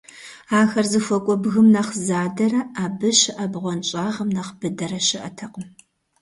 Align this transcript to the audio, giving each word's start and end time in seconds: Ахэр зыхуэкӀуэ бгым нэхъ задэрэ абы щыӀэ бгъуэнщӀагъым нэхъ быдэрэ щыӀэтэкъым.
Ахэр 0.59 0.85
зыхуэкӀуэ 0.91 1.35
бгым 1.41 1.67
нэхъ 1.73 1.93
задэрэ 2.05 2.61
абы 2.83 3.09
щыӀэ 3.19 3.45
бгъуэнщӀагъым 3.51 4.29
нэхъ 4.35 4.53
быдэрэ 4.59 4.99
щыӀэтэкъым. 5.07 5.67